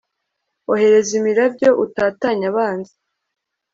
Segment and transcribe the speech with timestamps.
[0.71, 2.95] ohereza imirabyo, utatanye abanzi